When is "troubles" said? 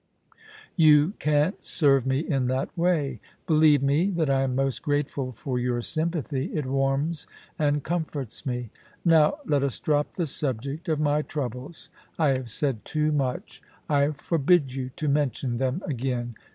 11.21-11.91